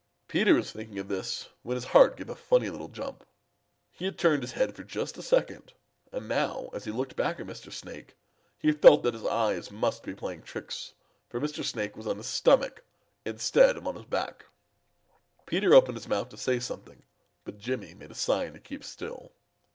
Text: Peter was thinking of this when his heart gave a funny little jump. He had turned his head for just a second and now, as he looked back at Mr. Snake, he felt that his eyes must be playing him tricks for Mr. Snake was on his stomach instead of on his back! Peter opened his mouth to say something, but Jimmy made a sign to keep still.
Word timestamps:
Peter 0.27 0.55
was 0.55 0.71
thinking 0.71 0.97
of 0.97 1.07
this 1.09 1.49
when 1.61 1.75
his 1.75 1.83
heart 1.85 2.17
gave 2.17 2.27
a 2.27 2.33
funny 2.35 2.71
little 2.71 2.87
jump. 2.87 3.23
He 3.91 4.05
had 4.05 4.17
turned 4.17 4.41
his 4.41 4.53
head 4.53 4.75
for 4.75 4.83
just 4.83 5.15
a 5.15 5.21
second 5.21 5.73
and 6.11 6.27
now, 6.27 6.71
as 6.73 6.85
he 6.85 6.91
looked 6.91 7.15
back 7.15 7.39
at 7.39 7.45
Mr. 7.45 7.71
Snake, 7.71 8.15
he 8.57 8.71
felt 8.71 9.03
that 9.03 9.13
his 9.13 9.27
eyes 9.27 9.69
must 9.69 10.01
be 10.01 10.15
playing 10.15 10.39
him 10.39 10.45
tricks 10.47 10.95
for 11.29 11.39
Mr. 11.39 11.63
Snake 11.63 11.95
was 11.95 12.07
on 12.07 12.17
his 12.17 12.25
stomach 12.25 12.83
instead 13.25 13.77
of 13.77 13.85
on 13.85 13.93
his 13.93 14.05
back! 14.05 14.47
Peter 15.45 15.71
opened 15.75 15.97
his 15.97 16.07
mouth 16.07 16.29
to 16.29 16.35
say 16.37 16.59
something, 16.59 17.03
but 17.43 17.59
Jimmy 17.59 17.93
made 17.93 18.09
a 18.09 18.15
sign 18.15 18.53
to 18.53 18.59
keep 18.59 18.83
still. 18.83 19.33